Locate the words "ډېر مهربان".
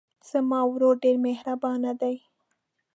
1.03-1.79